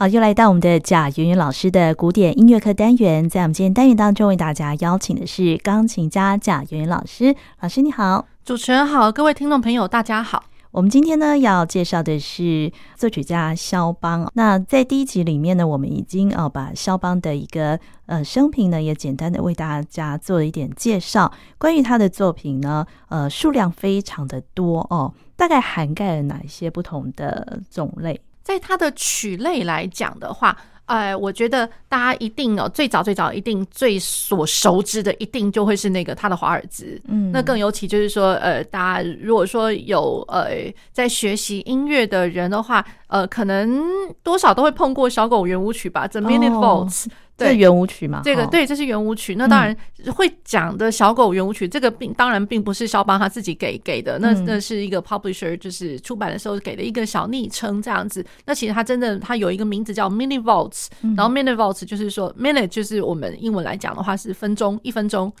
[0.00, 7.36] 好，又来到我们的贾圆圆老师的古典音乐课单元，在我们今天单元当中，为大家邀请的是钢琴家贾圆圆老师。
[7.60, 10.44] 老师你好，主持人好，各位听众朋友大家好。
[10.70, 14.26] 我们今天呢要介绍的是作曲家肖邦。
[14.32, 21.30] 那在第一集里面呢，我们已经哦把肖邦的一个呃生平呢也简单的为大家做了一点介绍。
[21.58, 28.18] 关于他的作品呢，呃数量非常的多哦，大概涵盖了哪一些不同的种类？
[28.50, 30.56] 在他的曲类来讲的话，
[30.86, 37.00] 呃，我觉得大家一定哦，最早最早一定最所熟知的，一定就会是那个他的华尔兹。
[37.06, 40.48] 嗯，那更尤其就是说，呃，大家如果说有呃
[40.90, 43.80] 在学习音乐的人的话，呃，可能
[44.24, 47.06] 多少都会碰过小狗圆舞曲吧，The Minute Waltz。
[47.44, 49.34] 哦对，圆舞曲嘛，这个对，这是圆舞曲。
[49.34, 49.74] 那当然
[50.14, 58.22] 会讲的小狗圆舞曲，这个并当然并不是肖邦他自己给给的，那那是一个 publisher 就是出版的时候给的一个小昵称这样子。
[58.44, 65.32] 那其实他真的他有一个名字叫 Minute Waltz，然后 Minute Waltz 就是说 minute 就是我们英文来讲的话是分钟，一分钟。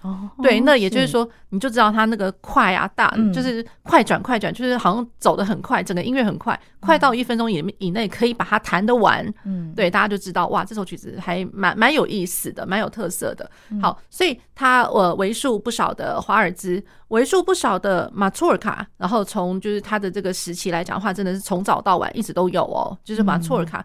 [0.42, 9.22] 对，那也就是说你就知道它那个快啊大，就是快转快转，就是好像走的很快，整个音乐很快，快到一分钟以以内可以把它弹得完。
[9.44, 11.89] 嗯，对，大家就知道哇，这首曲子还蛮蛮。
[11.90, 13.50] 蛮有意思的，蛮有特色的。
[13.82, 18.86] 好，所以他呃为数不少的华尔兹，为数不少的马祖尔卡。
[18.96, 22.96] 然后从就是他的这个时期来讲的话，真的是从早到晚一直都有哦。
[23.02, 23.84] 就是马祖尔卡，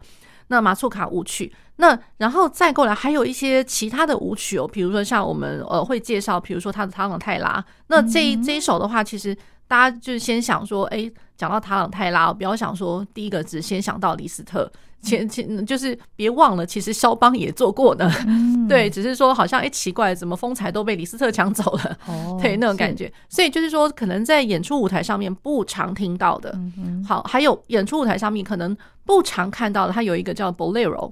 [0.49, 7.65] 那马祖卡舞曲，那然后再过来还有一些其他的舞曲哦，比如说像我们呃会介绍，比如说他的唐朗泰拉。
[7.87, 9.35] 那这一这一首的话，其实
[9.67, 14.71] 大家就是先想说，哎，讲到塔朗泰拉，不要想说第一个只先想到李斯特。
[15.01, 23.11] 前前就是别忘了，其实肖邦也做过的，嗯、对，只是说好像哎奇怪，怎么风采都被李斯特抢走了，哦、 对那种感觉。
[23.29, 26.57] 所以就是说，可能在演出舞台上面不常听到的，
[27.07, 31.11] 好，还有演出舞台上面可能不常看到的，它有一个叫 Bolero。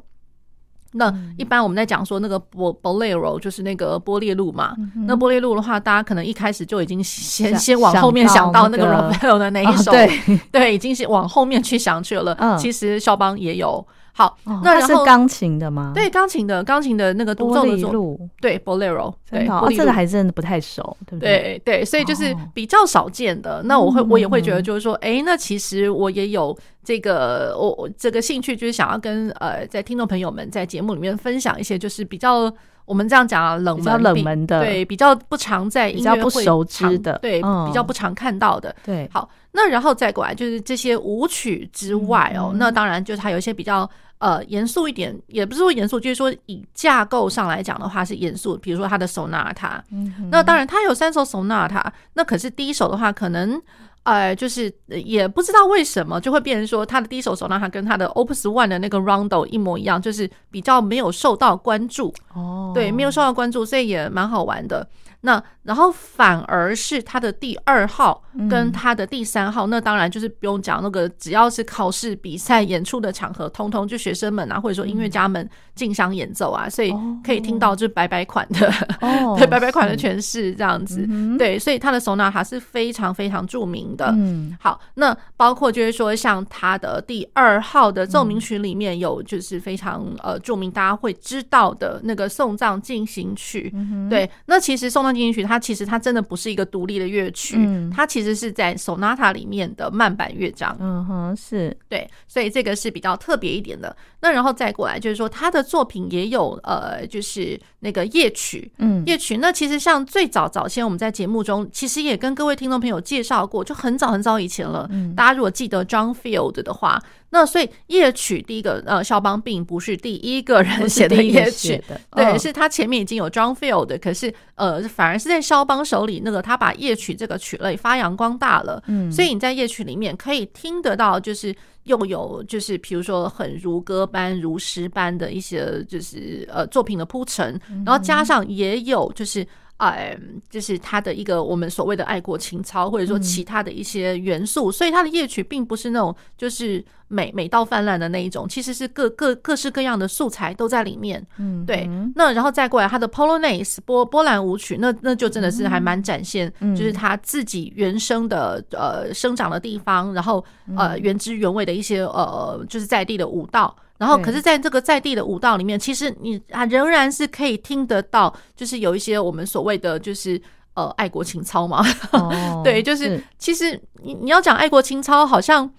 [0.94, 12.36] 那一般我们在讲说那个波 Bolero 就是那个波列路嘛，嗯、那波列路的话，大家可能一开始就已经先先往后面想到那个 Ravel 的那一首，哦、对 对，已经是往后面去想去了。
[12.40, 13.86] 嗯，其实肖邦也有。
[14.16, 15.92] 好，那然后是钢琴的吗？
[15.96, 21.60] 对，钢琴的，钢琴的那个独奏的作，对，Bolero，对，这个还真的不太熟，对不对？
[21.66, 23.64] 对对，所以就是比较少见的。
[23.64, 32.54] 那我会，我也会觉得，就是说，哎，那其实我也有这个，我我这个兴趣，就是想要跟呃，在听众朋友们在节目里面分享一些，就是比较
[32.86, 39.10] 我们这样讲啊，冷门比较冷门的，对，比较不常在音乐会不熟知的，对，比较不常看到的，对。
[39.14, 43.90] 好，那然后再过来就是这些舞曲之外哦，那当然就是它有一些比较。
[44.20, 48.56] 呃，严肃一点，也不是说严肃，就是说以架构上来讲的话是严肃。
[48.56, 51.84] 比如说他的 sonata，嗯哼，那当然他有三首 sonata，
[52.14, 53.62] 那可是第一首的话，可能
[54.04, 62.14] 呃，就是也不知道为什么就会变成说他的第一首 sonata 跟他的 Opus One 的那个 Rondo 一模一样，就是比较没有受到关注。
[62.34, 64.88] 哦，对，没有受到关注，所以也蛮好玩的。
[65.26, 78.70] 那然后反而是他的第二号跟他的第三号，嗯、那当然就是不用讲那个，只要是考试、比赛、演出的场合，通通就学生们啊，或者说音乐家们竞相演奏啊，所以可以听到就是白白款的，
[79.00, 84.12] 哦、 对白白款的诠释这样子，嗯、对，所以他的 sonata 是非常非常著名的。
[84.14, 93.72] 嗯，好，那包括就是说像他的第二号的奏鸣曲里面有就是非常呃著名，大家会知道的那个送葬进行曲。
[93.74, 100.76] 嗯、对，那其实送葬进行曲，它其实它真的不是一个独立的乐曲，嗯、它其实是在 sonata 里面的慢板乐章。
[100.80, 103.96] 嗯哼，是对，所以这个是比较特别一点的。
[104.22, 109.38] 那然后再过来就是说，他的作品也有呃，就是那个夜曲，嗯，夜曲。
[109.38, 114.88] 那其实像最早早先我们在节目中，其实也跟各位听众朋友介绍过，就很早很早以前了。
[114.92, 117.02] 嗯，大家如果记得 John Field 的话。
[117.34, 128.84] 那所以夜曲第一个呃，肖邦并不是第一个人写的夜曲，对，是他前面已经有 John Field 的，可是呃，反而是在肖邦手里，那个他把夜曲这个曲类发扬光大了。
[128.86, 131.56] 嗯，所以你在夜曲里面可以听得到，就是
[131.86, 139.44] 又有就是比如说很如歌般、如诗般的一些就是呃作品的铺陈，然后加上也有就是。
[139.78, 140.18] 哎，
[140.50, 151.26] 就是他的一个我们所谓的爱国情操，或者说其他的一些元素，嗯、所以他的夜曲并不是那种就是美美到泛滥的那一种，其实是各各各式各样的素材都在里面。
[151.38, 151.90] 嗯，对。
[152.16, 160.44] 那然后再过来他的 Polonaise 波波兰舞曲，那那就真的是还蛮展现，就是他自己原生的呃生长的地方，然后
[160.78, 163.76] 呃原汁原味的一些呃就是在地的舞蹈。
[164.04, 170.40] 然后，可是，在这个在地的舞蹈里面，其实你啊仍然是可以听得到，就是有一些我们所谓的就是
[170.74, 171.82] 呃爱国情操嘛。
[172.66, 175.72] 对，就是其实你你要讲爱国情操，好像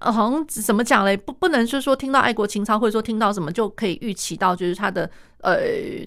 [0.00, 1.16] 好像怎么讲嘞？
[1.16, 5.08] 不，不能就是说听到爱国情操，或者说听到什么就可以预期到，就是他的
[5.42, 5.58] 呃，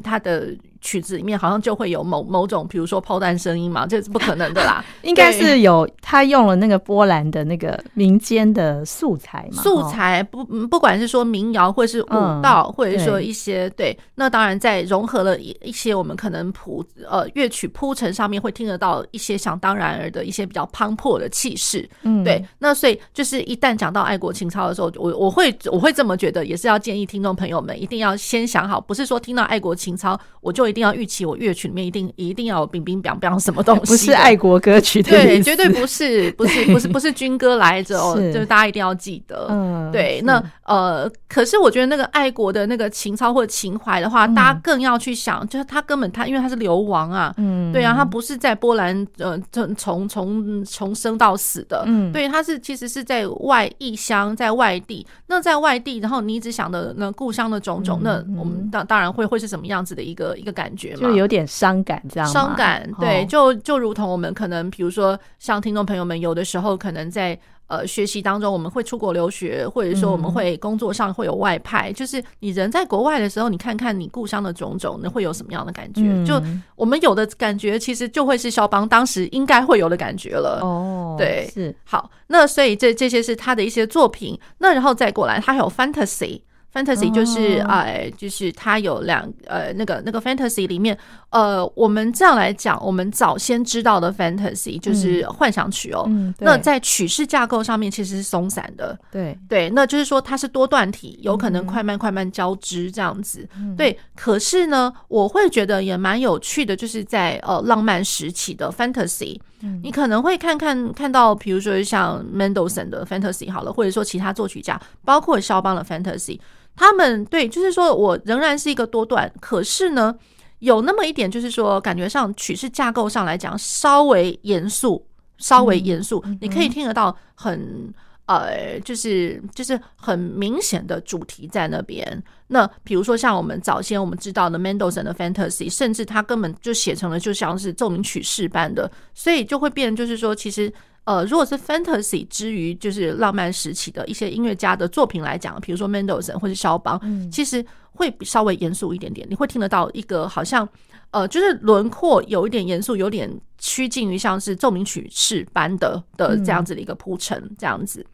[0.04, 0.56] 他的。
[0.86, 4.84] 曲子里面好像就会有某某种，比如说炮弹声音嘛，这是不可能的啦。
[5.04, 22.46] 应该是有他用了那个波兰的那个民间的素材嘛，素材不不管是说民谣，或是舞蹈，嗯、或者说一些对，对，那当然在融合了一一些我们可能谱呃乐曲铺陈上面会听得到一些想当然而的一些比较磅礴的气势，嗯，对。
[22.60, 30.74] 那所以就是一旦讲到爱国情操的时候，我我会我会这么觉得，也是要建议听众朋友们一定要先想好，不是说听到爱国情操我就。
[30.74, 39.46] 一定要预期我乐曲里面一定一定要有冰冰冰冰什么东西，不是爱国歌曲的，对，绝对不是，不是，不是，不是军歌来着哦，就是大家一定要记得。
[39.52, 55.06] 嗯，对，那呃，可是我觉得那个爱国的那个情操或者情怀的话，大家更要去想，就是他根本他因为他是流亡啊，嗯，对啊，他不是在波兰呃从从从从生到死的，嗯，对，他是其实是在外异乡，在外地。
[55.28, 60.64] 那在外地，然后你一直想的那故乡的种种，那我们当当然会会是什么样子的一个一个感。
[60.64, 67.38] 感觉嘛，就有点伤感，这样伤感，对，就就如同我们可能，比如说，像听众朋友们，有的时候可能在
[67.68, 76.02] 呃学习当中，我们会出国留学，或者说我们会工作上会有外派，嗯、就是你人在国外的时候，你看看你故乡的种种，那会有什么样的感觉？
[76.04, 76.42] 嗯、就
[76.76, 80.60] 我们有的感觉，其实就会是肖邦当时应该会有的感觉了。
[80.62, 86.42] 哦，对，是好，那所以这这些是他的一些作品，那然后再过来，他还有 fantasy。
[86.74, 90.98] Fantasy 就是呃，就是它有两呃，那个那个 Fantasy 里面，
[91.30, 96.06] 呃，我们这样来讲，我们早先知道的 Fantasy 就是幻想曲哦。
[96.08, 98.98] 嗯，那在曲式架构上面其实是松散的。
[99.12, 103.48] 对对，那就是说它是多段体，有可能快慢快慢交织这样子。
[103.78, 109.40] 对，可是呢，我会觉得也蛮有趣的，就是在呃浪漫时期的 Fantasy，
[109.84, 116.40] 你可能会看看看到，比如说像 Mendelssohn 的 Fantasy 好了，或者说其他作曲家，包括肖邦的 Fantasy。
[116.76, 120.16] 他们对，就是说我仍然是一个多段，可是呢，
[120.60, 125.06] 有那么一点，就是说感觉上曲式架构上来讲稍微严肃，
[125.38, 127.94] 稍微严肃，你可以听得到很
[128.26, 132.24] 呃，就是就是很明显的主题在那边。
[132.48, 140.74] 那比如说像我们早先我们知道的 Mendelssohn 的 Fantasy，甚至他根本就写成了就像是奏鸣曲式般的，所以就会变，就是说其实。
[141.06, 149.28] 呃，如果是 fantasy 之余就是浪漫时期的一些音乐家的作品来讲，比如说 Mendelssohn 或是肖邦，嗯，其实会稍微严肃一点点。
[149.30, 150.68] 你会听得到一个好像
[151.12, 158.06] 呃，就是轮廓有一点严肃，有点趋近于像是奏鸣曲式般的的这样子的一个铺陈，这样子。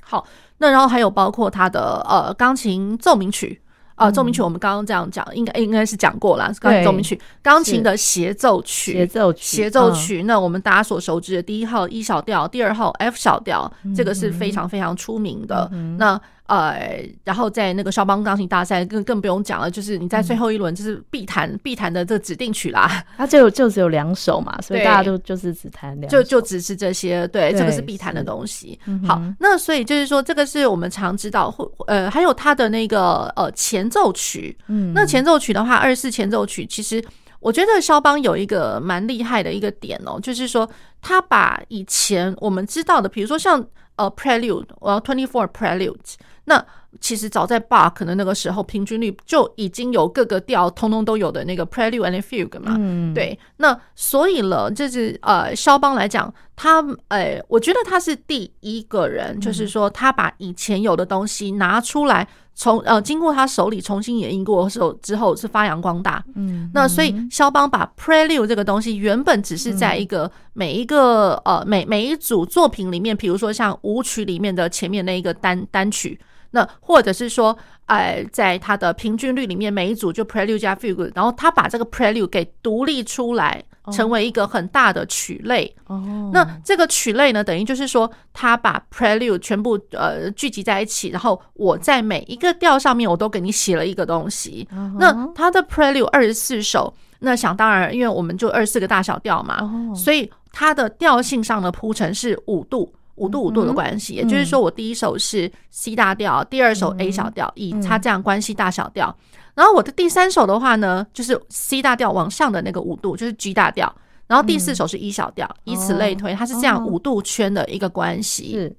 [0.00, 0.26] 好，
[0.58, 3.60] 那然后还有包括他的呃钢琴奏鸣曲。
[3.94, 6.52] 啊，奏鸣曲我们刚刚这样讲，应该应该是讲过了。
[6.60, 10.22] 钢琴奏鸣曲，钢琴的协奏曲，协奏曲，协奏曲。
[10.24, 15.70] 那我们大家所熟知的第一号 E 小调，第二号 F 小调，这个是非常非常出名的。
[15.98, 16.20] 那
[16.52, 23.02] 呃，然后在那个肖邦钢琴大赛更更不用讲了，就是你在最后一轮就是必弹必弹的这个指定曲啦。
[23.16, 27.26] 它就就只有两首嘛，所以大家都就是只弹两，就就只是这些。
[27.28, 28.78] 对，这个是必弹的东西。
[29.06, 34.54] 好，那所以就是说，这个是我们常知道，或呃，还有它的那个呃前奏曲。
[34.66, 37.02] 嗯，那前奏曲的话，二十四前奏曲，其实
[37.40, 40.68] 我觉得肖邦有一个蛮厉害的一个点哦，就是说
[41.00, 43.64] 他把以前我们知道的，比如说像
[43.96, 46.16] 呃 Prelude，我要 Twenty Four Preludes。
[46.44, 46.64] 那
[47.00, 52.76] 其实早在巴可能那个时候，平均率就已经有各个调通通都有的那个 Prelude and Fugue 嘛。
[52.78, 53.38] 嗯，对。
[53.56, 66.22] 那所以了，就是呃，肖邦来讲，他呃，我觉得他是第一个人，就是说他把以前有的东西拿出来，从呃经过他手里重新演绎过之后，之后是发扬光大。
[66.34, 76.20] 嗯，那所以肖邦把 Prelude 这个东西，原本只是在一个每一个呃每每一组作品里面，比如说像舞曲里面的前面那一个单单曲。
[76.52, 77.56] 那或者是说，
[77.86, 85.74] 呃，在它的平均律里面，每一组就 Prelude 加 Fugue，然后他把这个 Prelude 给独立出来，成为一个很大的曲类。
[85.86, 94.68] 哦，那这个曲类呢，等于就是说，他把 Prelude 全部呃聚集在一起，然后我在每一个调上面，我都给你写了一个东西。
[94.98, 99.58] 那他的 Prelude 二十四首，那想当然，因为我们就二十四个大小调嘛，
[99.94, 102.92] 所以它的调性上的铺陈是五度。
[103.16, 109.14] 五度五度的关系，也就是说，我第一首是 C 大调，第二首 A 小调，以它这样关系大小调。
[109.54, 113.94] 然后我的第三首的话呢，就是 C 大调往上的那个五度，就是 G 大调。
[114.26, 118.74] 然后第四首是 E 小调，以此类推，它是这样五度圈的一个关系。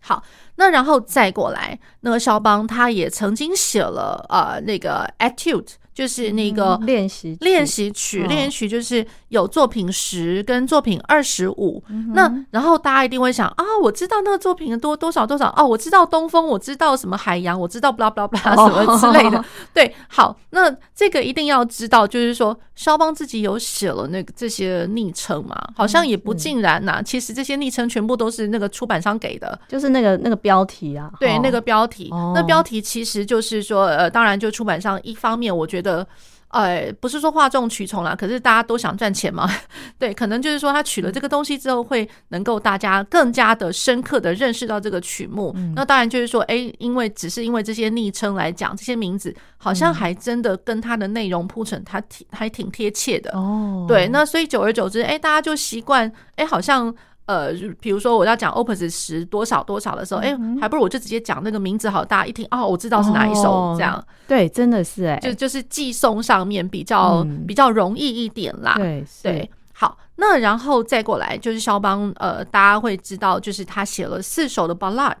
[0.00, 0.22] 好，
[0.56, 5.72] 那然后再过来，那个肖邦他也曾经写了呃那个 Etude。
[5.92, 11.82] 就是那个练习练习曲，练习曲就是有作品十跟作品二十五。
[12.14, 19.38] 那然后大家一定会想啊，我知道那个作品多多少多少哦，我知道东风，我知道什么海洋，我知道 blah blah blah 什么之类的。
[19.38, 19.46] Oh.
[19.72, 25.56] 对，好，那这个一定要知道，就是说肖邦自己有写了那个这些昵称嘛？
[25.74, 27.02] 好像也不尽然呐、啊。
[27.02, 31.10] 其实这些昵称全部都是那个出版商给的，就是那个那个标题啊。
[31.18, 32.34] 对，那个标题，oh.
[32.34, 36.06] 那标题其实就是说，呃，当然就出版商一方面，我觉得。
[36.50, 39.48] 呃，不是说哗众取宠啦，可是大家都想赚钱嘛，
[39.98, 45.52] 对，可能就是说他取了这个东西之后，会能够大家更加的深刻的认识到这个曲目。
[45.56, 53.30] 嗯、那当然就是说，哎，因为只是因为这些昵称来讲，这些名字好像还真的跟它的内容铺陈，它挺还挺贴切的。
[53.32, 56.94] 哦，对，那所以久而久之，哎，大家就习惯，哎，好像。
[57.30, 64.04] 呃，比如说我要讲 Opus 十多少多少的时候，哎、嗯欸，还不如我就直接讲那个名字好，大家一听哦，我知道是哪一首，哦、这样。
[64.26, 68.74] 对，真的是哎、欸，就就是寄送上面比较、嗯、比较容易一点啦。
[68.74, 75.14] 对对，好，那然后再过来就是肖邦，呃，大家会知道，就是他写了四首的 Ballade，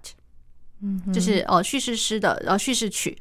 [0.82, 3.16] 嗯，就是呃叙事诗的呃叙事曲。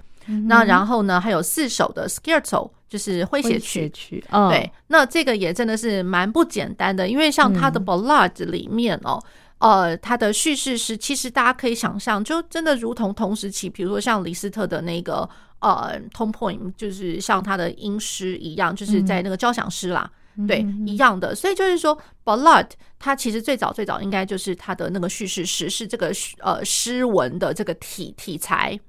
[0.48, 3.90] 那然后呢，还有四首的 Scherzo，就是诙谐曲。
[3.92, 9.24] 曲哦、对，那这个也真的是蛮不简单的，因为像他的 Ballade 里面哦，
[9.60, 15.30] 嗯、呃，他的叙事诗其实大家可以想象，就真的如同同时期，比如说像李斯特的那个
[15.60, 21.36] 呃 Tone Poem，就是像他的音诗一样，就是在那个交响诗啦，嗯、对，一样的。
[21.36, 28.80] 所以就是说 Ballade 它其实最早最早应该就是他的那个叙事诗，是这个呃诗文的这个体题材。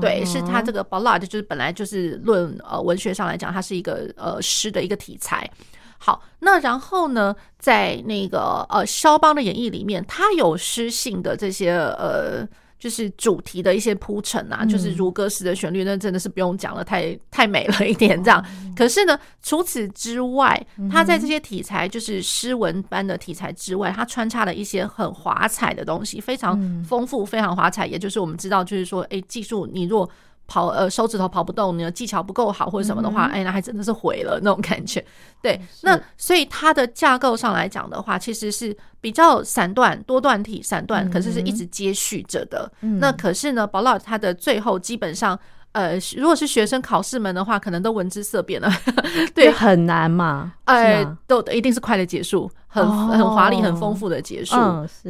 [0.00, 5.50] 对，是他这个 ballad 就是本来就是论呃文学上来讲，它是一个呃诗的一个题材。
[5.98, 12.46] 好，那然后呢，在那个呃肖邦的演绎里面，他有诗性的这些呃。
[12.82, 18.44] 就是主题的一些铺陈啊，就是如歌式的旋律，那真的是不用讲了，太太美了一点这样。
[18.74, 20.60] 可是呢，除此之外，
[20.90, 27.86] 他在这些题材，就是诗文般的题材之外，他穿插了一些很华彩的东西，非常丰富，非常华彩。
[27.86, 30.10] 也就是我们知道，就是说，哎，技术你若。
[30.46, 35.04] 跑呃手指头跑不动，你的技巧不够好或者什么的话，嗯、哎，那还真的是毁了那种感觉。
[35.40, 42.70] 对，那所以它的架构上来讲的话，其实是比较散段、多段体、散段，可是是一直接续着的。
[42.80, 45.38] 嗯、那可是呢，Ballade 它的最后基本上。
[45.72, 48.70] 呃，如果是学生考试门的话，可能都闻之色变了。
[49.34, 50.52] 对，很难嘛。
[50.64, 54.56] 哎，都一定是快的结束，很很华丽、很丰富的结束。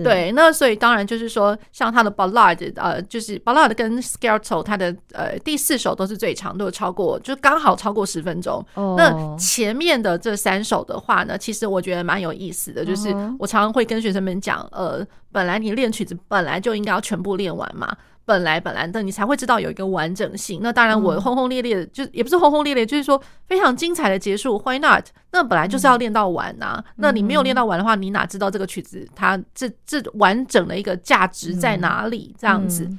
[0.02, 8.64] 对，那所以当然就是说，像他的 Ballade，呃，就是 Ballade 跟 Scherzo，他的呃第四首都是最长，都有超过，就刚好超过十分钟。
[8.96, 17.96] 那前面的这三首的话呢，其实我觉得蛮有意思的，就是我常常会跟学生们讲，呃，本来你练曲子本来就应该要全部练完嘛。
[18.32, 20.60] 本来本来的，你才会知道有一个完整性。
[20.62, 24.58] 那当然，我轰轰烈烈的，就也不是轰轰烈烈，就是说非常精彩的结束。
[24.64, 25.04] Why not？
[25.32, 26.84] 那本来就是要练到完呐、啊。
[26.96, 32.34] 那你没有练到完的话，你哪知道这个曲子它这这完整的一个价值在哪里？
[32.38, 32.90] 这样子。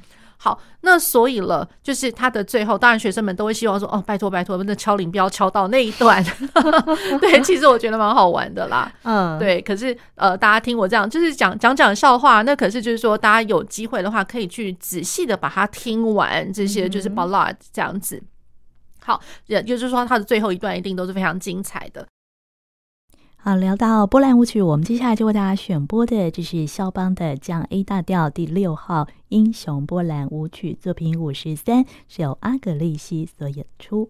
[0.44, 6.22] 好，那所以了，就是他的最后，当然学生们都会希望说，哦，拜托拜托，那敲铃不要敲到那一段。
[7.18, 8.92] 对，其实我觉得蛮好玩的啦。
[9.04, 9.58] 嗯，对。
[9.62, 18.22] 可是呃，大家听我这样，就是讲讲讲笑话，那可是就是说，大家有机会的话，可以去仔细的把它听完，这些就是 Ballade 这样子。
[19.02, 22.06] 好，也就是说，他的最后一段一定都是非常精彩的。
[23.46, 34.08] 好，聊到波兰舞曲，我们接下来就为大家选播的，这是肖邦的降 A 大调第六号英雄波兰舞曲作品五十三，是由阿格利西所演出。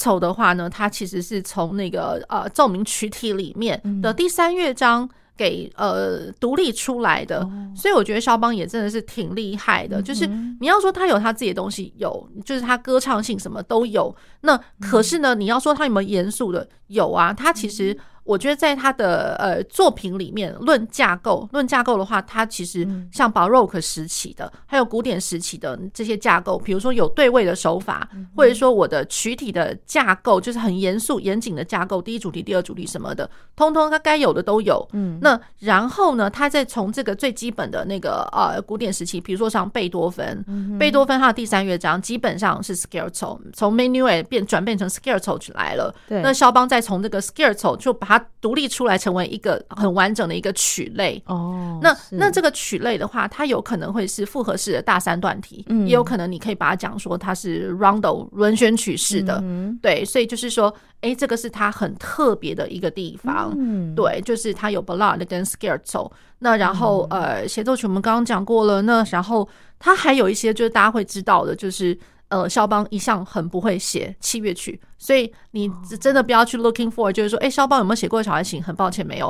[0.00, 10.00] Scherzo 的话呢，它其实是从那个呃奏鸣曲体里面的第三乐章给呃独立出来的，嗯、所以我觉得肖邦也真的是挺厉害的。
[10.00, 10.26] 嗯、就是
[10.60, 14.14] 你要说他有他自己的东西，有，就是他歌唱性什么都有。
[14.40, 16.66] 那可是呢，你要说他有没有严肃的？
[16.86, 17.96] 有啊，他其实。
[18.24, 34.86] 我觉得在他的呃作品里面，论架构，论架构的话，他其实像 Baroque 时期的，还有古典时期的这些架构，比如说有对位的手法，或者说我的曲体的架构就是很严肃严谨的架构，第一主题、第二主题什么的，通通他该有的都有。
[34.92, 40.44] 嗯，那然后呢，他再从这个最基本的那个呃古典时期，比如说像贝多芬，
[40.78, 45.94] 贝多芬他的第三乐章基本上是 Scherzo，从 Menuet 变转变成 Scherzo 来了。
[46.08, 48.26] 对，那肖邦再从这个 Scherzo 就把它。
[48.40, 51.22] 独立出来成为一个很完整的一个曲类。
[51.26, 69.46] 哦，那那这个曲类的话，它有可能会是复合式的大三段体，嗯，也有可能你可以把它讲说它是 rondo 轮旋曲式的，嗯，对，所以就是说，哎，这个是它很特别的一个地方，嗯，对，就是它有 ballade 跟 scherzo，那然后呃协奏曲我们刚刚讲过了，那然后
[69.78, 71.98] 它还有一些就是大家会知道的，就是。
[72.30, 78.62] 呃，肖邦一向很不会写器乐曲，所以你真的不要去 looking for，就是说，哎，肖邦有没有写过小提琴？
[78.62, 79.26] 很抱歉，没有。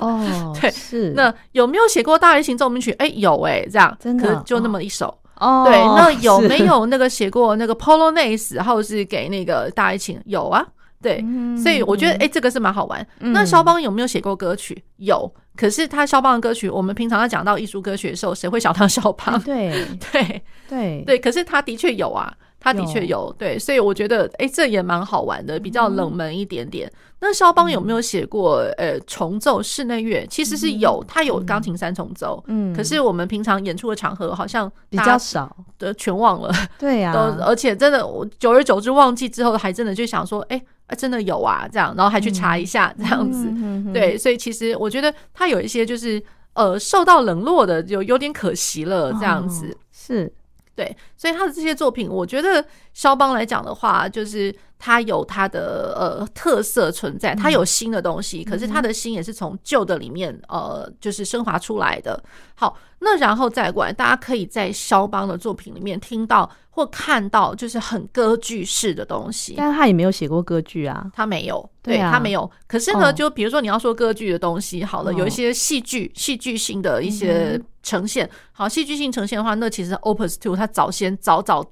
[0.00, 1.12] 哦，对，是。
[1.16, 2.90] 那有没有写过大提琴奏鸣曲？
[2.92, 5.16] 哎，有哎，这样，真的，可是就那么一首。
[5.36, 10.20] 哦，对，那有没有那个写过那个 Polonaise，然后是给那个大提琴？
[10.26, 10.66] 有啊。
[11.02, 11.24] 对，
[11.56, 13.06] 所以我觉得，哎，这个是蛮好玩。
[13.20, 14.84] 那肖邦有没有写过歌曲？
[14.98, 19.40] 有，可是他肖邦的歌曲，我们平常在讲到艺术歌曲的时候，谁会想到肖邦？
[19.40, 19.72] 对，
[20.12, 21.18] 对，对，对。
[21.18, 22.30] 可是他的确有啊，
[22.60, 23.34] 他的确有。
[23.38, 26.90] 对，所以我觉得，哎，这也蛮好玩的，比较冷门一点点。
[27.22, 30.26] 那肖邦有没有写过呃重奏室内乐？
[30.30, 32.42] 其实是有，他有钢琴三重奏。
[32.46, 36.52] 嗯，可是我们平常演出的场合好像比较少，的全忘了。
[36.78, 40.62] 对呀， 都而且真的，我久而久之忘记之后，还真的就想说，哎。
[40.86, 46.20] 啊，真的有啊，这样，然后还去查一下，这样子，嗯、对，所以其实我觉得他有一些就是
[46.54, 50.32] 呃受到冷落的，就有点可惜了，这样子，哦、是
[50.80, 62.22] 对，所以他的这些作品，我觉得肖邦来讲的话，就是他有他的呃特色存在，他有新的东西，嗯、可是他的新也是从旧的里面呃就是升华出来的。
[62.54, 66.50] 好，那然后再过来，大家可以在肖邦的作品里面听到。
[66.72, 72.48] 或看到就是很歌剧式的东西，但是他也没有写过歌剧啊，他没有，对，啊，他没有。
[72.68, 81.68] 可是呢，就比如说你要说歌剧的东西，好了，有一些戏剧、戏剧性的一些呈现，好，戏剧性呈现的话，那其实 Opus Two 他早先早早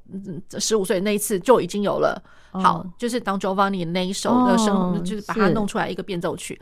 [0.59, 2.23] 十五岁那一次就已经有了。
[2.51, 6.61] 好，就是当 Giovanni 那一首的声，就是把它弄出来一个变奏曲。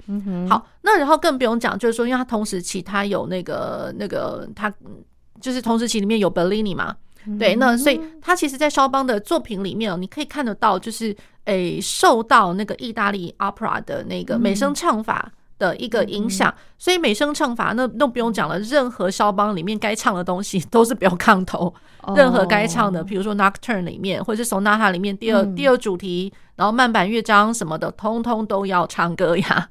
[0.49, 4.73] 好，那然后更不用讲，就是说，因为他同时期他有那个那个他
[5.41, 6.95] 就是同时期里面有 Bellini 嘛。
[7.39, 21.73] 对，那所以他其实，在肖邦的作品里面哦，你可以看得到，就是诶，受到那个意大利 opera 的那个美声唱法的一个影响，所以美声唱法那那不用讲了，任何肖邦里面该唱的东西 都是不要抗头，
[22.15, 29.69] 任何该唱的，比如说 Nocturne 里面，或者是 Sonata 里面第二第二主题，然后慢板乐章什么的，通通都要唱歌呀。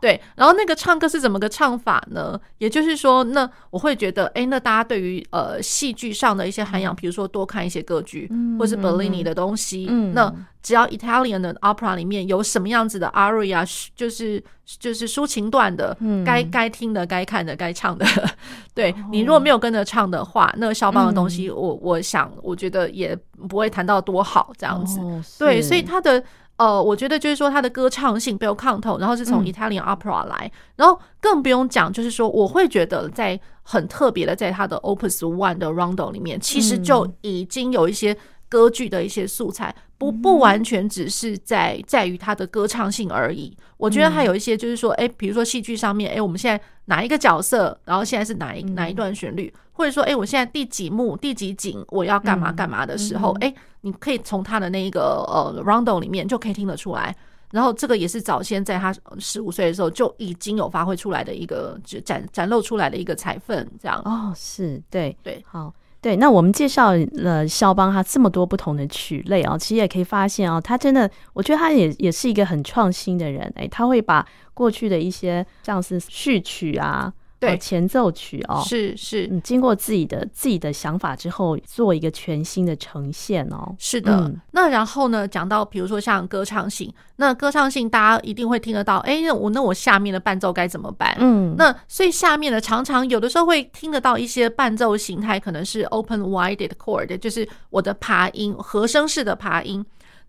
[0.00, 2.40] 对，然后那个唱歌是怎么个唱法呢？
[2.58, 10.32] 也就是说，那我会觉得，哎，那大家对于呃戏剧上的一些涵养，比如说多看一些歌剧，嗯、或是 Bellini 的东西，嗯、那
[10.62, 14.42] 只要 Italian 的 opera 里面有什么样子的 aria，就是
[14.78, 18.06] 就是抒情段的，嗯、该该听的、该看的、该唱的，
[18.74, 23.14] 对，你如果没有跟着唱的话，那肖邦的东西我，我我想我觉得也
[23.48, 24.98] 不会弹到多好这样子。
[25.00, 26.22] 哦、对，所以他的。
[26.60, 38.14] 呃，我觉得就是说他的歌唱性 bel canto，然后是从 Italian opera 来，嗯、然后更不用讲，就是说我会觉得在很特别的，在他的 Opus One 的 Rondo 里面，其实就已经有一些
[38.46, 43.56] 歌剧的一些素材，不不完全只是在在于他的歌唱性而已。
[43.78, 53.52] 我觉得还有一些就是说，哎，比如说戏剧上面，哎，我们现在哪一个角色，然后现在是哪一哪一段旋律，或者说，哎，我现在第几幕第几景，我要干嘛干嘛的时候，哎。
[53.82, 57.16] 你可以从他的那一个呃 rondo 里面就可以听得出来，
[57.50, 66.14] 然后这个也是早先在他十五岁的时候就已经有发挥出来的一个就展展露出来的一个才分，这样哦，是对对，好对。
[66.14, 77.10] 那我们介绍了肖邦他这么多不同的曲类啊，其实也可以发现啊，他真的，我觉得他也也是一个很创新的人，哎，他会把过去的一些像是序曲啊。
[77.40, 83.74] 对前奏曲哦，是是，你经过自己的自己的想法之后，做一个全新的呈现哦。
[83.78, 91.16] 是的，嗯、那然后呢，讲到比如说像歌唱性，那歌唱性大家一定会听得到，哎，那我那我下面的伴奏该怎么办？
[91.18, 99.82] 嗯，那所以下面的常常有的时候会听得到一些伴奏形态，可能是 open-wided chord，就是我的爬音和声式的爬音。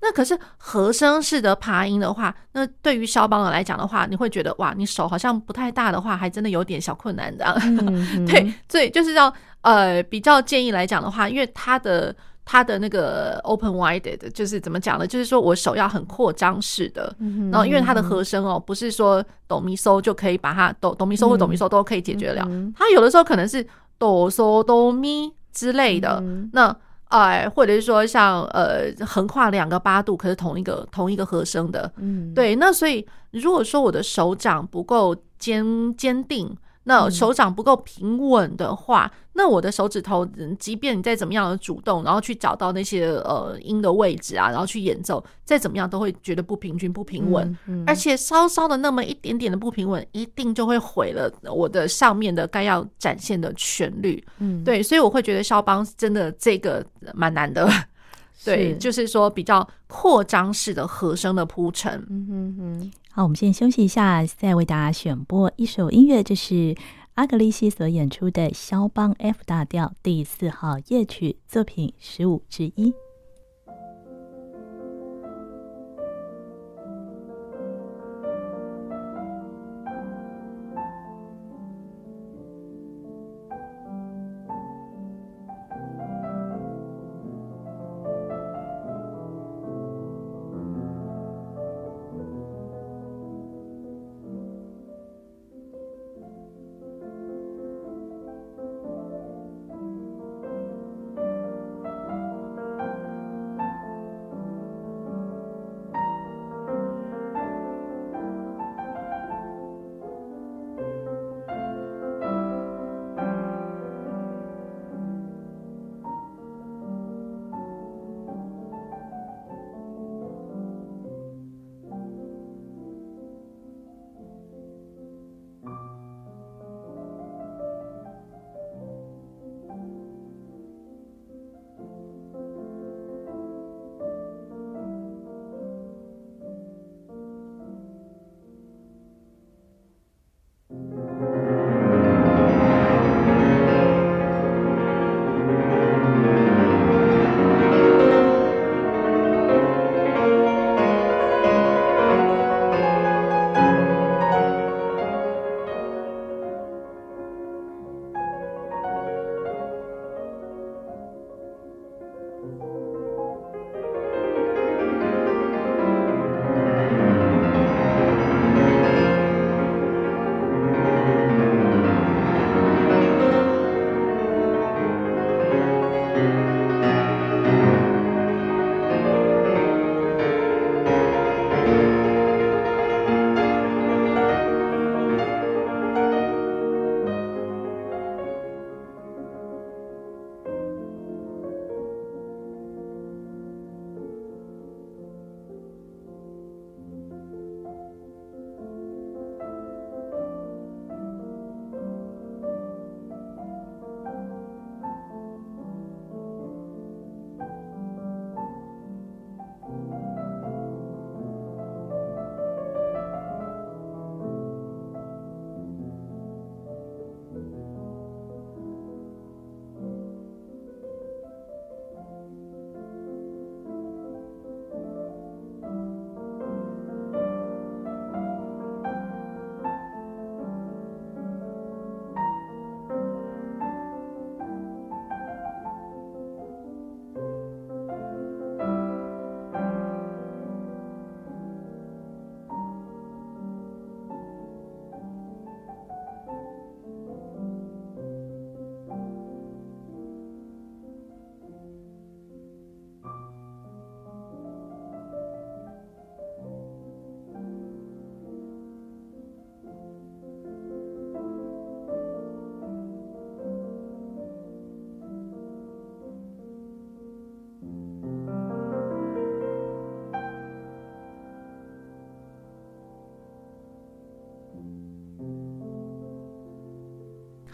[0.04, 7.56] 那可是和声式的爬音的话，那对于肖邦的来讲的话，你会觉得哇，你手好像不太大的话，还真的有点小困难的。
[8.26, 15.06] 对，所以就是要呃比较建议来讲的话，因为他的他的那个 open wide 的，就是怎么讲呢？
[15.06, 17.16] 就是说我手要很扩张式的，
[17.52, 22.44] 然后因为他的和声哦，不是说哆咪嗦就可以把它哆哆咪嗦或哆咪嗦都可以解决了，
[22.76, 23.64] 它有的时候可能是
[24.00, 26.76] 哆嗦哆咪之类的，那。
[27.12, 32.56] 哎，或者是说像呃横跨两个八度，可是同一个同一个和声的，嗯，对。
[32.56, 36.58] 那所以如果说我的手掌不够坚坚定。
[36.86, 40.24] 那手掌不够平稳的话，嗯、那我的手指头，
[40.60, 54.24] 即便你再怎么样的主动，然后去找到那些呃音的位置啊，然后去演奏，再怎么样都会觉得不平均、不平稳，嗯嗯、而且稍稍的那么一点点的不平稳，一定就会毁了我的上面的该要展现的旋律。
[54.38, 57.68] 嗯，对，所以我会觉得肖邦真的这个蛮难的，
[58.46, 61.94] 对，就是说比较扩张式的和声的铺陈。
[62.12, 62.92] 嗯哼哼。
[63.14, 66.76] 好，我们先休息一下，再为大家选播一首音乐，这是
[67.16, 72.94] 阿格利西所演出的肖邦 F 大调第四号夜曲作品十五之一。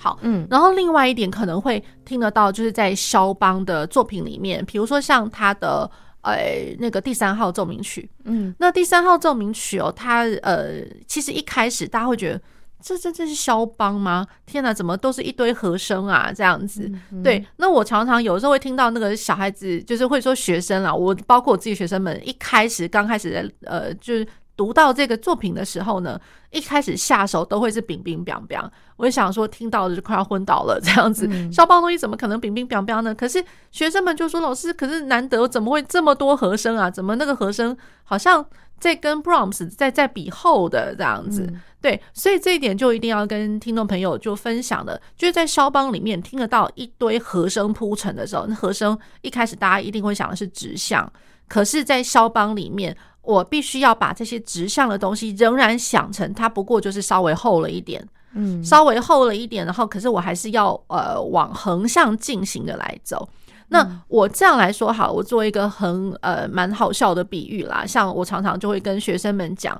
[0.08, 5.89] 好，嗯，然后另外一点可能会听得到，就是在肖邦的作品里面，比如说像他的
[6.22, 12.41] 呃那个第三号奏鸣曲，嗯，那第三号奏鸣曲哦，它呃其实一开始大家会觉得
[12.82, 14.26] 这这这是肖邦吗？
[14.46, 16.32] 天哪，怎么都是一堆和声啊？
[16.34, 16.89] 这样子，
[17.24, 17.46] 对。
[17.58, 24.26] 那我常常有时候会听到那个小孩子，就是会说学生啊，我包括我自己学生们，一开始刚开始的呃，就是。
[24.58, 28.60] 读到这个作品的时候呢，一开始下手都会是冰冰冰冰，
[28.98, 31.30] 我就想说听到的就快要昏倒了这样子。
[31.52, 33.13] 肖邦东西怎么可能冰冰冰冰呢？
[33.13, 33.41] 可是
[33.72, 36.89] 学生们就说：“老师，可是难得怎么会这么多和声啊？
[36.89, 38.43] 怎么那个和声好像
[38.80, 41.48] 在跟 Brahms 在在比后的这样子？”
[41.80, 51.10] 对，所以这一点就一定要跟听众朋友就分享的，就是在肖邦里面听得到一堆和声铺陈的时候，那和声一开始大家一定会想的是指向，
[51.48, 52.98] 可是，在肖邦里面。
[53.28, 58.02] 我必须要把这些直向的东西仍然想成它不过就是稍微厚了一点，
[58.34, 63.28] 嗯，稍微厚了一点，然后可是我还是要呃往横向进行的来走。
[63.68, 69.80] 那我这样来说好，我做一个很呃蛮好笑的比喻啦，像我常常就会跟学生们讲，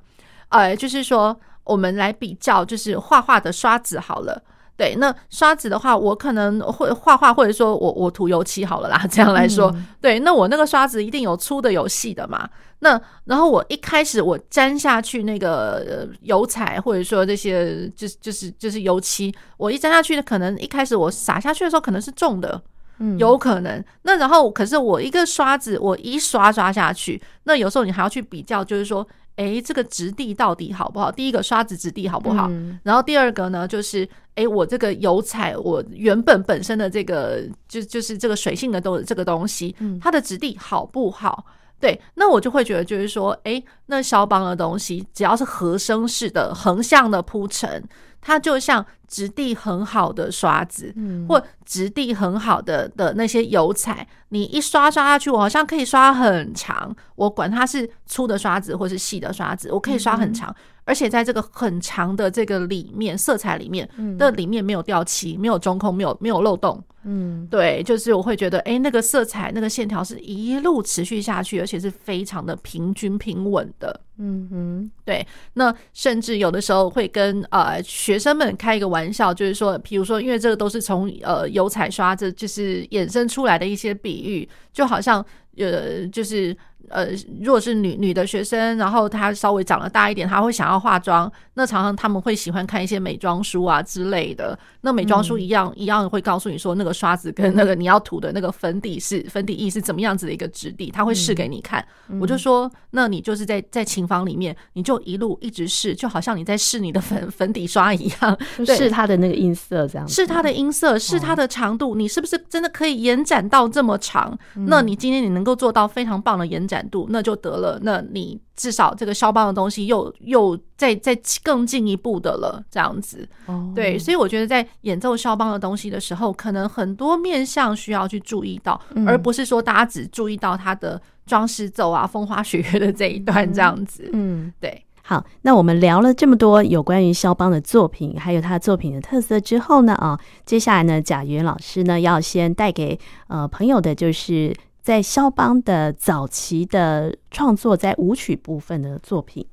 [0.50, 1.34] 呃，就是说
[1.64, 4.44] 我们来比较，就是画画的刷子好了。
[4.76, 9.08] 对，那刷子的话，我可能会画画，或者说我我涂油漆好了啦。
[9.10, 12.48] 这样来说，嗯、对，那我那个刷子一定有粗的有细的嘛。
[12.80, 22.62] 那然后我一开始我沾下去那个油彩，或者说这些就是就是就是油漆，我一沾下去，可能一开始我洒下去的时候可能是重的，
[23.00, 23.84] 嗯，有可能。
[24.04, 29.08] 那然后可是我一个刷子，我一刷刷下去，那有时候你还要去比较，就是说。
[29.38, 31.12] 诶，这个质地到底好不好？
[31.12, 32.48] 第一个刷子质地好不好？
[32.50, 41.46] 嗯、然后第二个呢，就是诶，我这个油彩，我原本本身的这个就就是这个水性的东这个东西，它的质地好不好？
[41.80, 47.84] 对，那我就会觉得就是说，诶，那肖邦的东西只要是和声式的横向的铺陈，
[48.20, 56.96] 它就像质地很好的刷子，嗯、或质地很好的的那些油彩，你一刷刷下去，我好像可以刷很长。
[57.16, 60.50] 我管它是粗的刷子或是细的刷子，我可以刷很长。
[60.50, 60.56] 嗯
[60.88, 66.82] 而且在这个很长的这个里面，色彩里面的里面没有掉漆，没有中空，没有没有漏洞。
[67.04, 74.00] 嗯，对，就是我会觉得，哎，那个色彩那个线条是一路持续下去，而且是非常的平均平稳的。
[74.18, 75.26] 嗯哼，对。
[75.54, 85.26] 那甚至有的时候会跟呃学生们开一个玩笑，就是说，比如说，因为这个都是从呃油彩刷这就是衍生出来的一些比喻，就好像
[85.58, 86.56] 呃就是。
[86.90, 87.08] 呃，
[87.42, 94.58] 如果是女女的学生，然后她稍微长得大一点，她会想要化妆，那常常他们会喜欢看一些美妆书啊之类的。
[94.82, 101.86] 那美妆书一样、嗯、一样会告诉你说，那个刷子跟那个你要涂的那个粉底是粉底液是怎么样子的一个质地，他会试给你看。
[102.08, 114.38] 嗯、我就说，那你就是在在琴房里面，你就一路一直试，就好像你在试你的粉粉底刷一样，试它的那个音色这样，试它的音色，试它的长度，你是不是真的可以延展到这么长？
[114.56, 116.77] 嗯、那你今天你能够做到非常棒的延展。
[116.90, 123.28] 度那就得了，那你至少这个肖邦的东西又又再再更进一步的了，这样子。
[123.46, 123.74] Oh.
[123.74, 134.10] 对，所以我觉得在演奏肖邦的东西的时候，可能很多面向需要去注意到，嗯、而不是说大家只注意到他的装饰奏啊、风花雪月的这一段这样子。
[134.14, 134.84] 嗯，对。
[135.04, 144.54] 好，那我们聊了这么多有关于肖邦的作品，还有他作品的特色之后呢，啊，接下来呢，贾云老师呢要先带给呃朋友的就是。
[144.88, 149.46] 在肖邦的早期的创作，在舞曲部分的作品，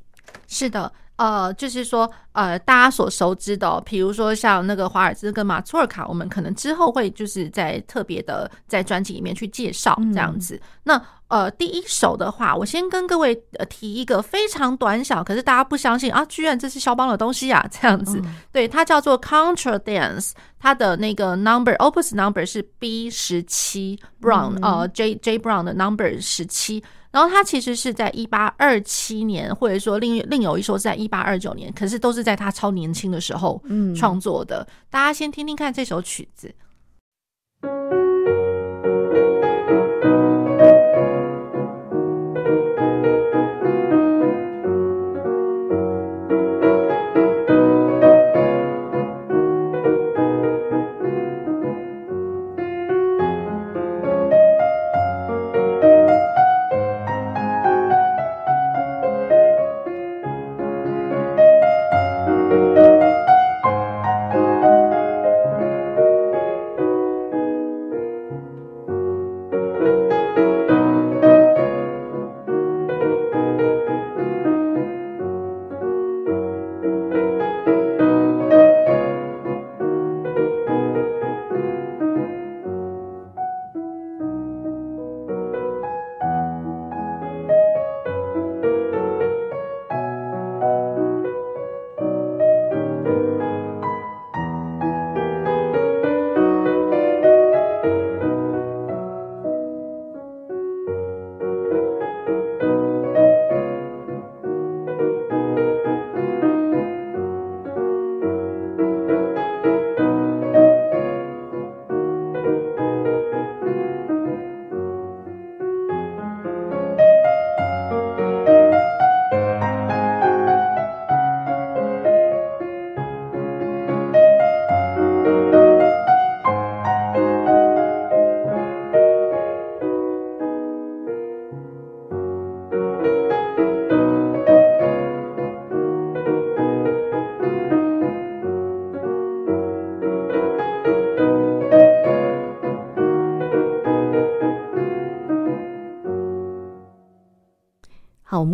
[0.46, 10.56] 是的，呃，就是说，呃，大家所熟知的，比如说像那个华尔兹跟马祖尔卡，我们可能之后会就是在特别的在专辑里面去介绍这样子。
[10.56, 18.20] 嗯、那呃，第一首的话，我先跟各位呃提一个非常短小，可是大家不相信啊，居然这是肖邦的东西啊，这样子。
[18.24, 26.82] 嗯、对，它叫做 Contra Dance，它的那个 number opus number 是 B 十七 Brown，呃，J J Brown 的 number 十七。
[27.14, 33.62] 然后他其实是在一八二七年，或者说另另有一说是在一八二九年，可是都是在他超年轻的时候
[33.94, 34.66] 创作的。
[34.68, 36.52] 嗯、大家先听听看这首曲子。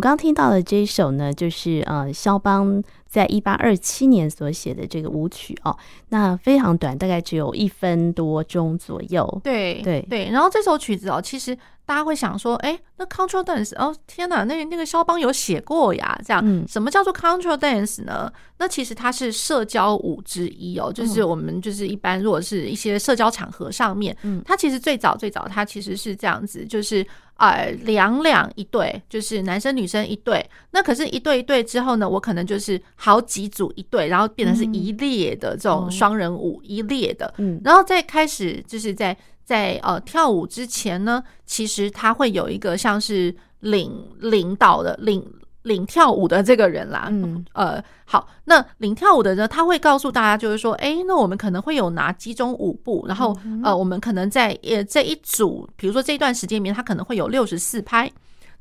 [0.01, 5.77] 们刚刚听到的这一首呢，就是呃，肖邦在一八二七年所写的这个舞曲哦，
[6.09, 9.41] 那非常短，大概只有一分多钟左右。
[9.43, 11.55] 对对对，然后这首曲子哦，其实。
[11.83, 16.17] 大家会想说，哎，那 control dance 哦，天哪，那那个肖邦有写过呀？
[16.23, 18.31] 这样，嗯、什么叫做 control dance 呢？
[18.59, 27.05] 那其实它是社交舞之一哦，就是我们就是一般如果是一些社交场合上面，嗯，它其实最早最早它其实是这样子，就是
[27.41, 30.49] 呃两两一对，就是男生女生一对。
[30.71, 39.17] 那可是，一对一对之后呢，我可能就是好几组一对，然后变成是一列的这种双人舞，一列的，嗯，然后再开始就是在。
[39.43, 45.21] 在呃跳舞之前呢，其实他会有一个像是领领导的领
[45.63, 47.07] 领跳舞的这个人啦。
[47.09, 58.11] 嗯，呃，好，那领跳舞的人他会告诉大家，就是说，哎，那我们可能会有哪几种舞步，然后呃，我们可能在呃这一组，比如说这一段时间里面，他可能会有六十四拍。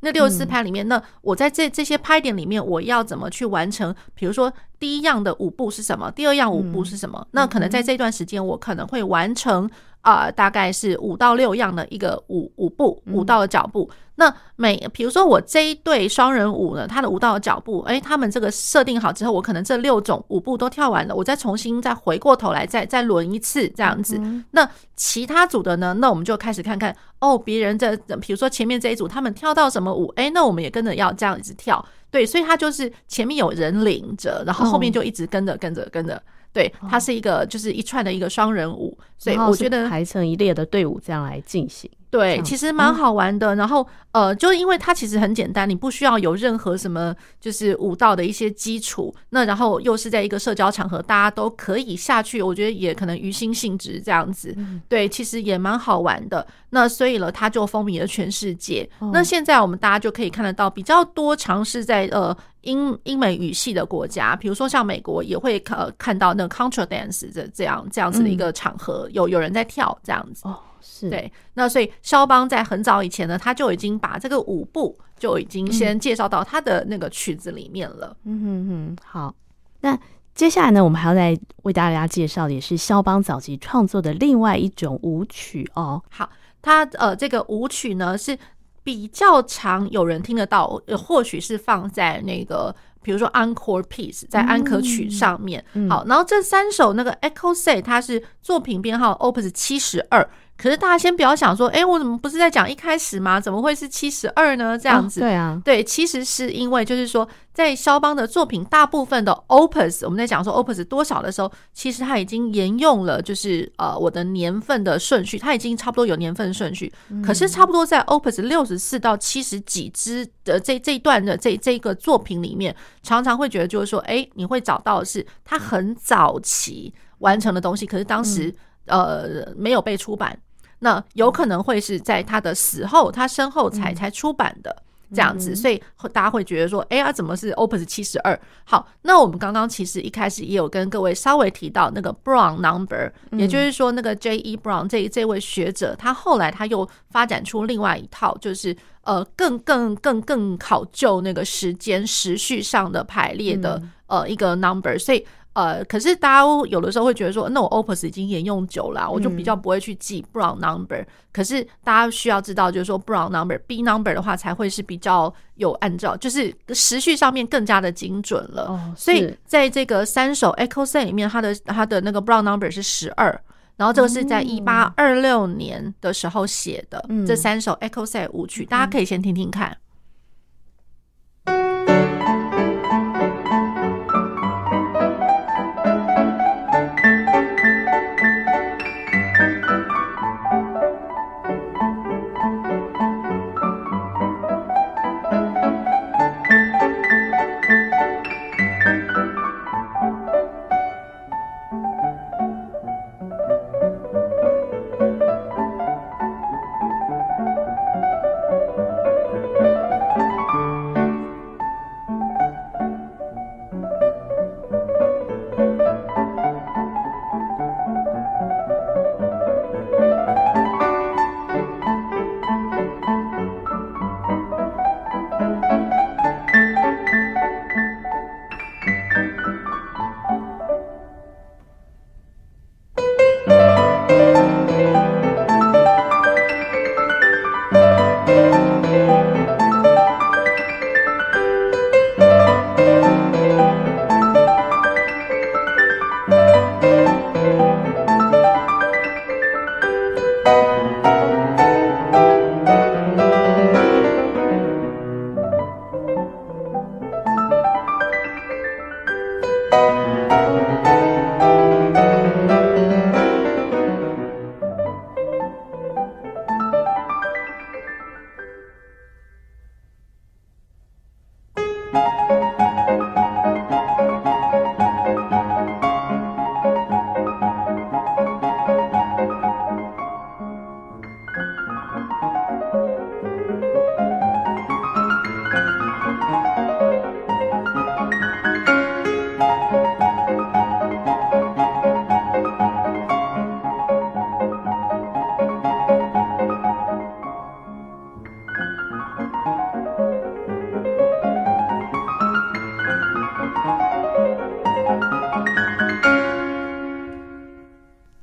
[0.02, 3.94] 那六十四拍里面，那我在这这些拍点里面，我要怎么去完成？
[4.14, 6.10] 比如说，第一样的舞步是什么？
[6.12, 7.26] 第二样舞步是什么？
[7.32, 9.68] 那可能在这段时间，我可能会完成。
[10.02, 13.88] 啊、呃，大概是五到六样的一个舞舞步，舞蹈的脚步。
[13.92, 24.16] 嗯、那每比如说我这一对双人舞呢，他的舞蹈的脚步，诶，他们这个设定好之后，我可能这六种舞步都跳完了，我再重新再回过头来再再轮一次这样子。
[24.20, 25.94] 嗯、那其他组的呢？
[25.94, 31.84] 那我们就开始看看哦，别人这比如说前面这一组他们跳到什么舞，诶，那我们也跟着要这样子跳。
[32.10, 36.20] 对，所以他就是前面有人领着，然后后面就一直跟着跟着跟着。
[36.52, 41.88] 对，它是一个就是一串的一个双人舞，所以我觉得排成一列的队伍这样来进行。
[42.10, 43.54] 对，其实蛮好玩的。
[43.54, 49.14] 然后，呃，就因为它其实很简单，你不需要有任何什么就是舞蹈的一些基础。
[49.28, 54.52] 那然后又是在一个社交场合，大家都可以下去，我觉得也可能于心性质这样子。
[54.88, 56.44] 对，其实也蛮好玩的。
[56.70, 58.88] 那所以了，它就风靡了全世界。
[59.12, 70.48] 那现在我们大家就可以看得到比较多尝试在呃英英美语系的国家，比如说像美国也会呃看到那个 contra dance 这这样这样子的一个场合，有有人在跳这样子。
[70.48, 78.16] 哦是对，那所以肖邦在很早以前呢，他就已经把这个舞步就已经先介绍到他的那个曲子里面了。
[78.24, 79.34] 嗯哼哼，好，
[79.82, 79.98] 那
[80.34, 86.02] 接下来呢，我们还要再为大家介绍的也是肖邦早期创作的另外一种舞曲哦。
[86.08, 86.30] 好，
[86.62, 88.38] 他呃这个舞曲呢是
[88.82, 95.64] 比较常有人听得到，呃，或许是放在那个比如说 encore piece 在安可曲上面。
[95.74, 100.28] 嗯、好，然后这三首那个 Écossais 它是作品编号 Opus 七十二。
[100.60, 103.40] 可是大家先不要想说，哎，我怎么不是在讲一开始吗？
[103.40, 104.76] 怎么会是七十二呢？
[104.78, 116.92] 这样子，对啊，对，其实是因为就是说，在肖邦的作品大部分的 opus，我们在讲说 opus 多少的时候，其实他已经沿用了就是呃我的年份的顺序，他已经差不多有年份顺序。
[117.24, 128.54] 可是差不多在 opus 六十四到七十几支的这这一段的这这个作品里面，常常会觉得就是说，哎，你会找到的是他很早期完成的东西，可是当时
[128.86, 130.38] 呃没有被出版。
[130.80, 135.80] 那有可能会是在他的死后，他身后才才出版的这样子，所以
[136.12, 138.38] 大家会觉得说，哎呀，怎么是 Opus 七十二？
[138.64, 144.38] 好，那我们刚刚其实一开始也有跟各位稍微提到那个 Brown Number，也就是说那个 J.
[144.38, 144.56] E.
[144.56, 155.26] Brown 这这位学者，他后来他又发展出另外一套，就是呃更更更更考究那个时间时序上的排列的呃一个 number，所以。
[155.52, 161.04] 呃，可是大家有的时候会觉得说，那我 opus 已经沿用久了，我就比较不会去记 Brown number。
[161.32, 168.94] 可是大家需要知道，就是说 Brown number B number 的话，才会是比较有按照，就是时序上面更加的精准了。
[168.96, 173.40] 所以在这个三首 Écossais 里面，它的它的那个 Brown number 是十二，
[173.76, 179.76] 然后这个是在一八二六年的时候写的这三首 Écossais 舞曲，大家可以先听听看。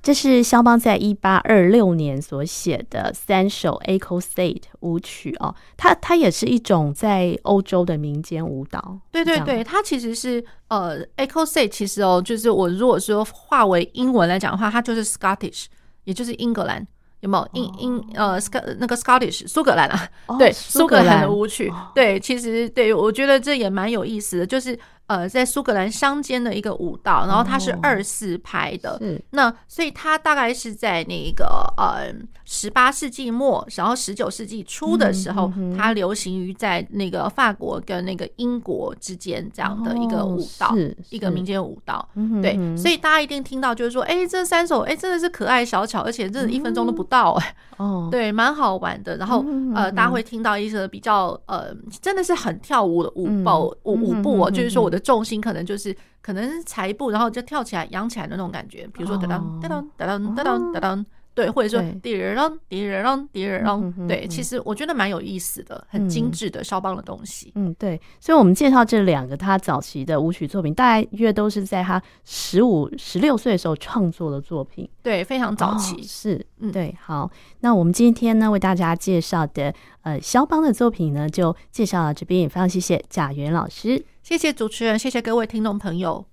[0.08, 8.98] 这是肖邦在一八二六年所写的三首 Echo State 舞曲哦，它它也是一种在欧洲的民间舞蹈。
[9.12, 15.66] 对对对，它其实是呃 Echo State 其实哦，就是我如果说化为英文来讲的话，它就是 Scottish，
[16.06, 16.88] 也就是英格兰。
[17.20, 20.08] 有没有英英呃，Sc 那个 Scottish 苏格兰啊？
[20.28, 21.68] 哦、对，苏格兰的舞曲。
[21.68, 24.80] 哦、对，其实对我觉得这也蛮有意思的，就是。
[25.08, 28.92] 呃，在苏格兰乡间的一个舞蹈，然后它是二四拍的。
[29.02, 31.46] 哦、那所以它大概是在那个
[31.78, 40.78] 呃十八世纪末，然后十九世纪初的时候，嗯嗯、它流行于在那个法国跟那个英国之间这样的一个舞蹈，哦、
[41.10, 42.06] 一个民间舞蹈。
[42.42, 47.56] 对，所以大家一定听到就是说，哎，这三首哎真的是可爱小巧，而且真的一分钟都不到哎。
[47.78, 49.16] 哦、嗯， 对，蛮好玩的。
[49.16, 54.97] 然后呃，大家会听到一些比较呃，真的是很跳舞的舞步舞舞步哦，就是说我的。
[55.00, 58.88] 重心可能就是可能是踩一步，然后就跳起来、扬起来的那种感觉。
[58.94, 61.06] 比如说哒当哒当哒当哒当哒当，
[61.38, 67.52] 对，或者说滴人让滴人让滴人让，对，其实我觉得蛮有意思的，很精致的肖邦的东西。
[67.54, 68.02] 嗯，对。
[68.20, 74.90] 所以，我们介绍这两个他早期的舞曲作品，大概约都是在他十五、十六岁的时候创作的作品。
[75.04, 76.02] 对，非常早期。
[76.02, 76.98] 是，嗯，对。
[77.00, 77.30] 好，
[77.60, 79.72] 那我们今天呢，为大家介绍的
[80.02, 82.42] 呃肖邦的作品呢，就介绍到这边。
[82.42, 84.04] 也非常谢谢贾元老师。
[84.24, 86.26] 谢谢主持人，谢谢各位听众朋友。